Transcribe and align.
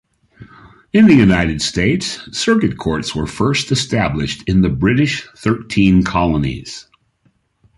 In 0.93 1.05
the 1.05 1.13
United 1.13 1.61
States, 1.61 2.27
circuit 2.35 2.79
courts 2.79 3.13
were 3.13 3.27
first 3.27 3.71
established 3.71 4.41
in 4.49 4.61
the 4.63 4.69
British 4.69 5.27
Thirteen 5.37 6.01
Colonies. 6.01 6.87